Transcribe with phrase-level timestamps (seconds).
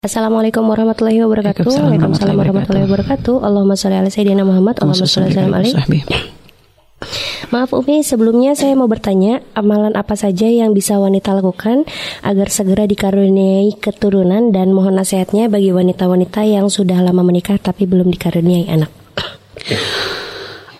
[0.00, 1.76] Assalamualaikum warahmatullahi wabarakatuh.
[1.76, 3.44] Waalaikumsalam warahmatullahi wabarakatuh.
[3.44, 4.80] Allahumma sholli ala sayyidina Muhammad.
[4.80, 5.60] Allahumma sholli ala
[7.52, 11.84] Maaf Umi, sebelumnya saya mau bertanya, amalan apa saja yang bisa wanita lakukan
[12.24, 18.08] agar segera dikaruniai keturunan dan mohon nasihatnya bagi wanita-wanita yang sudah lama menikah tapi belum
[18.08, 18.88] dikaruniai anak.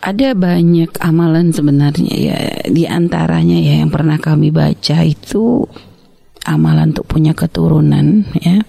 [0.01, 2.39] Ada banyak amalan sebenarnya ya,
[2.73, 5.69] di antaranya ya yang pernah kami baca itu
[6.47, 8.63] amalan untuk punya keturunan ya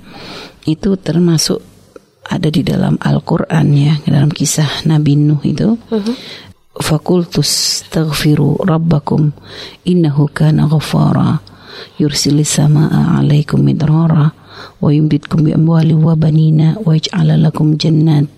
[0.67, 1.63] itu termasuk
[2.31, 6.15] ada di dalam Al-Qur'an ya dalam kisah Nabi Nuh itu uh-huh.
[6.79, 9.33] fakultus taghfiru rabbakum
[9.83, 11.41] innahu kana ghafara
[11.97, 14.31] yursilis samaa alaikum midrara
[14.79, 18.29] wa yumditkum bi amwali wa banina wa yaj'ala lakum jannat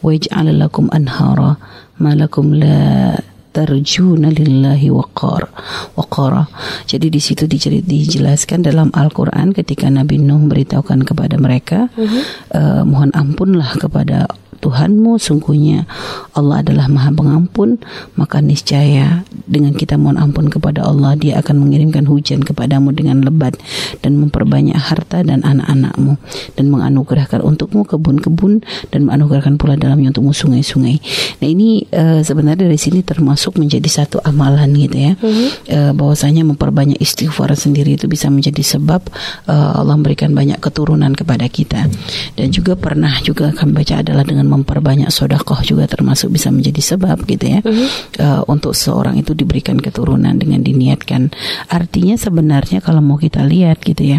[0.00, 1.60] wa yaj'ala lakum anhara
[2.00, 3.12] ma lakum la
[3.50, 5.50] tarjuna lillahi waqar
[5.98, 6.46] waqara.
[6.86, 12.22] Jadi di situ dijelaskan dalam Al-Qur'an ketika Nabi Nuh memberitahukan kepada mereka uh -huh.
[12.54, 14.26] uh, mohon ampunlah kepada
[14.60, 15.88] Tuhanmu sungguhnya
[16.36, 17.80] Allah adalah maha pengampun
[18.20, 23.58] maka niscaya dengan kita mohon ampun kepada Allah dia akan mengirimkan hujan kepadamu dengan lebat
[24.00, 26.16] dan memperbanyak harta dan anak-anakmu
[26.54, 28.62] dan menganugerahkan untukmu kebun-kebun
[28.94, 31.02] dan menganugerahkan pula dalamnya untukmu sungai-sungai
[31.42, 35.48] nah ini uh, sebenarnya dari sini termasuk menjadi satu amalan gitu ya mm -hmm.
[35.74, 39.02] uh, bahwasanya memperbanyak istighfar sendiri itu bisa menjadi sebab
[39.50, 41.90] uh, Allah memberikan banyak keturunan kepada kita
[42.38, 47.26] dan juga pernah juga kami baca adalah dengan memperbanyak sodakoh juga termasuk bisa menjadi sebab
[47.26, 47.88] gitu ya uh-huh.
[48.22, 51.32] uh, untuk seorang itu diberikan keturunan dengan diniatkan
[51.72, 54.18] artinya sebenarnya kalau mau kita lihat gitu ya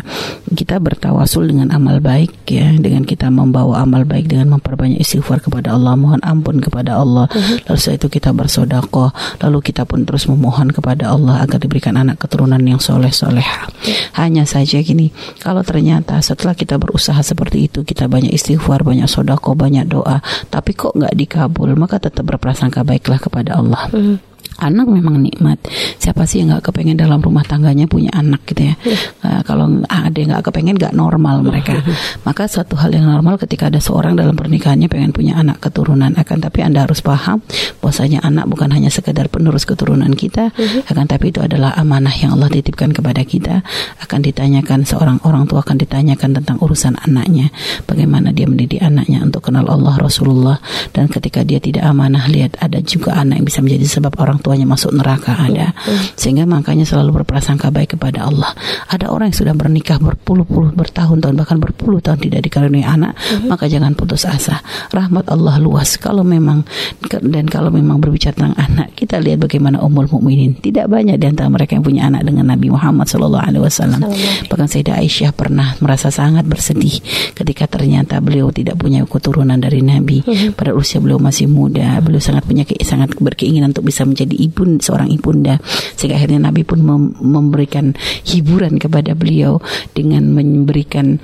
[0.50, 5.78] kita bertawasul dengan amal baik ya dengan kita membawa amal baik dengan memperbanyak istighfar kepada
[5.78, 7.70] Allah mohon ampun kepada Allah uh-huh.
[7.70, 9.14] lalu setelah itu kita bersodakoh
[9.46, 14.18] lalu kita pun terus memohon kepada Allah agar diberikan anak keturunan yang soleh soleh uh-huh.
[14.18, 19.54] hanya saja gini kalau ternyata setelah kita berusaha seperti itu kita banyak istighfar banyak sodakoh
[19.54, 23.86] banyak doa tapi kok nggak dikabul maka tetap berprasangka baiklah kepada Allah.
[23.92, 25.62] Hmm anak memang nikmat.
[26.02, 28.76] Siapa sih yang nggak kepengen dalam rumah tangganya punya anak gitu ya?
[29.24, 31.80] Uh, kalau ada yang nggak kepengen nggak normal mereka.
[32.28, 36.12] Maka suatu hal yang normal ketika ada seorang dalam pernikahannya pengen punya anak keturunan.
[36.18, 37.40] Akan tapi anda harus paham
[37.80, 40.90] bahwasanya anak bukan hanya sekedar penerus keturunan kita, mhm.
[40.90, 43.64] akan tapi itu adalah amanah yang Allah titipkan kepada kita.
[44.02, 47.54] Akan ditanyakan seorang orang tua akan ditanyakan tentang urusan anaknya,
[47.86, 50.58] bagaimana dia mendidik anaknya untuk kenal Allah Rasulullah
[50.92, 54.52] dan ketika dia tidak amanah lihat ada juga anak yang bisa menjadi sebab orang tua
[54.52, 55.72] tuanya masuk neraka ada.
[56.20, 58.52] Sehingga makanya selalu berprasangka baik kepada Allah.
[58.92, 63.48] Ada orang yang sudah bernikah berpuluh-puluh bertahun-tahun bahkan berpuluh tahun tidak dikaruniai anak, uh-huh.
[63.48, 64.60] maka jangan putus asa.
[64.92, 65.96] Rahmat Allah luas.
[65.96, 66.68] Kalau memang
[67.08, 70.60] dan kalau memang berbicara tentang anak, kita lihat bagaimana umur mukminin.
[70.60, 74.04] Tidak banyak di antara mereka yang punya anak dengan Nabi Muhammad sallallahu alaihi wasallam.
[74.52, 77.00] Bahkan Sayyidah Aisyah pernah merasa sangat bersedih
[77.40, 80.28] ketika ternyata beliau tidak punya keturunan dari Nabi.
[80.60, 85.12] Pada usia beliau masih muda, beliau sangat punya sangat berkeinginan untuk bisa menjadi ibu seorang
[85.12, 85.60] ibunda
[85.96, 87.94] sehingga akhirnya Nabi pun mem memberikan
[88.28, 89.60] hiburan kepada beliau
[89.94, 91.20] dengan memberikan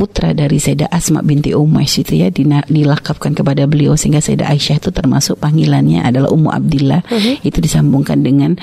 [0.00, 2.28] putra dari Sayyidah Asma binti Umayyah itu ya
[2.64, 7.20] dilakapkan kepada beliau sehingga Sayyidah Aisyah itu termasuk panggilannya adalah Ummu Abdillah uh mhm.
[7.20, 7.36] -huh.
[7.44, 8.56] itu disambungkan dengan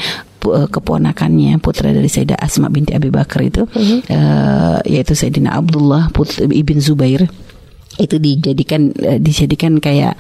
[0.50, 4.00] uh, keponakannya putra dari Sayyidah Asma binti Abi Bakar itu uh -huh.
[4.10, 7.30] uh, yaitu Sayyidina Abdullah putra ibn Zubair
[8.02, 10.18] itu dijadikan uh, dijadikan kayak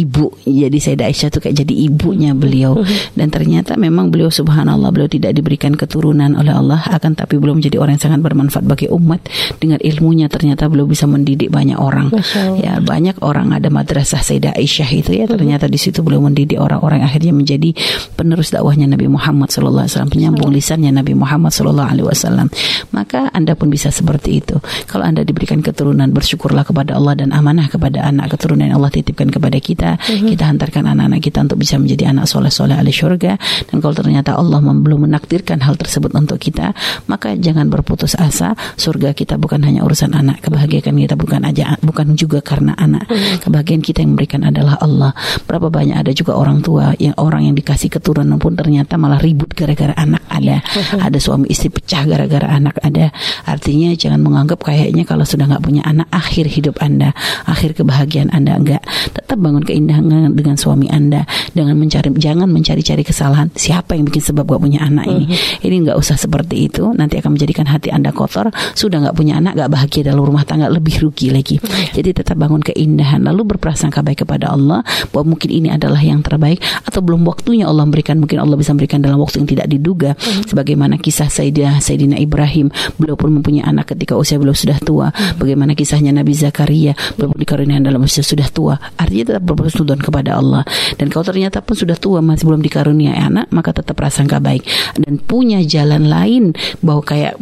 [0.00, 2.80] ibu jadi Sayyidah Aisyah tuh kayak jadi ibunya beliau.
[3.18, 7.76] Dan ternyata memang beliau subhanallah beliau tidak diberikan keturunan oleh Allah akan tapi beliau menjadi
[7.80, 9.24] orang yang sangat bermanfaat bagi umat.
[9.58, 12.12] Dengan ilmunya ternyata beliau bisa mendidik banyak orang.
[12.60, 15.24] Ya banyak orang ada madrasah Sayyidah Aisyah itu ya.
[15.26, 17.72] Ternyata di situ beliau mendidik orang-orang akhirnya menjadi
[18.14, 22.46] penerus dakwahnya Nabi Muhammad sallallahu alaihi wasallam penyambung lisannya Nabi Muhammad sallallahu alaihi wasallam.
[22.94, 24.56] Maka Anda pun bisa seperti itu.
[24.86, 29.28] Kalau Anda diberikan keturunan bersyukurlah kepada Allah dan amanah kepada anak keturunan yang Allah titipkan
[29.30, 30.30] kepada kita kita mm-hmm.
[30.36, 33.34] kita hantarkan anak-anak kita untuk bisa menjadi anak soleh-soleh ahli syurga.
[33.66, 36.76] Dan kalau ternyata Allah belum menakdirkan hal tersebut untuk kita
[37.08, 38.54] maka jangan berputus asa.
[38.76, 40.44] Surga kita bukan hanya urusan anak.
[40.44, 43.08] Kebahagiaan kita bukan aja bukan juga karena anak.
[43.10, 43.36] Mm-hmm.
[43.46, 45.12] kebahagiaan kita yang memberikan adalah Allah.
[45.48, 49.50] Berapa banyak ada juga orang tua yang orang yang dikasih keturunan pun ternyata malah ribut
[49.56, 50.60] gara-gara anak ada.
[50.60, 51.00] Mm-hmm.
[51.00, 53.10] ada suami istri pecah gara-gara anak ada.
[53.48, 57.14] Artinya jangan menganggap kayaknya kalau sudah nggak punya anak akhir hidup anda
[57.46, 58.82] akhir kebahagiaan anda enggak
[59.14, 61.22] tetap bangun keindahan dengan suami Anda
[61.54, 65.30] dengan mencari jangan mencari-cari kesalahan siapa yang bikin sebab gak punya anak ini.
[65.30, 65.66] Mm-hmm.
[65.66, 69.54] Ini nggak usah seperti itu nanti akan menjadikan hati Anda kotor, sudah nggak punya anak
[69.54, 71.62] gak bahagia dalam rumah tangga lebih rugi lagi.
[71.62, 71.94] Mm-hmm.
[71.94, 74.82] Jadi tetap bangun keindahan lalu berprasangka baik kepada Allah
[75.14, 78.98] bahwa mungkin ini adalah yang terbaik atau belum waktunya Allah memberikan mungkin Allah bisa memberikan
[78.98, 80.50] dalam waktu yang tidak diduga mm-hmm.
[80.50, 85.14] sebagaimana kisah Sayyidina Sayyidina Ibrahim beliau pun mempunyai anak ketika usia beliau sudah tua.
[85.14, 85.38] Mm-hmm.
[85.38, 88.74] Bagaimana kisahnya Nabi Zakaria beliau dikaruniai dalam usia sudah tua.
[88.98, 90.64] Artinya tetap berpersekutuan kepada Allah.
[90.96, 94.64] Dan kalau ternyata pun sudah tua masih belum dikaruniai anak, maka tetap prasangka baik
[94.96, 97.36] dan punya jalan lain bahwa kayak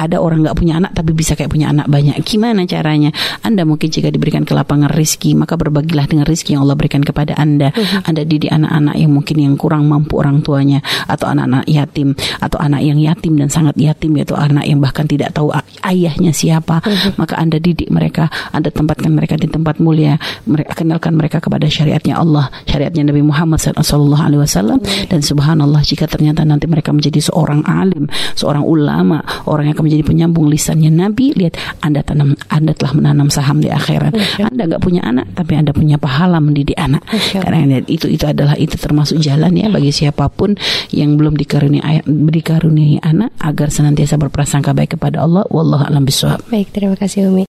[0.00, 2.16] ada orang nggak punya anak tapi bisa kayak punya anak banyak.
[2.24, 3.12] Gimana caranya?
[3.44, 7.70] Anda mungkin jika diberikan kelapangan rizki maka berbagilah dengan rizki yang Allah berikan kepada Anda.
[7.76, 8.08] Uh-huh.
[8.08, 12.80] Anda didik anak-anak yang mungkin yang kurang mampu orang tuanya atau anak-anak yatim atau anak
[12.80, 15.52] yang yatim dan sangat yatim yaitu anak yang bahkan tidak tahu
[15.84, 16.80] ayahnya siapa.
[16.80, 17.12] Uh-huh.
[17.20, 20.16] Maka Anda didik mereka, Anda tempatkan mereka di tempat mulia,
[20.48, 24.78] mereka kenalkan mereka kepada syariatnya Allah, syariatnya Nabi Muhammad Sallallahu Alaihi Wasallam
[25.10, 28.06] dan Subhanallah jika ternyata nanti mereka menjadi seorang alim,
[28.38, 29.18] seorang ulama,
[29.50, 33.66] orang yang akan menjadi penyambung lisannya Nabi, lihat Anda tanam, Anda telah menanam saham di
[33.66, 34.14] akhirat.
[34.46, 37.02] Anda nggak punya anak, tapi Anda punya pahala mendidik anak.
[37.34, 40.54] Karena itu itu adalah itu termasuk jalan ya bagi siapa pun
[40.94, 45.42] yang belum dikaruniai dikaruniai anak agar senantiasa berprasangka baik kepada Allah.
[45.50, 46.46] Wallahu a'lam bishawab.
[46.46, 47.38] Baik, terima kasih Umi.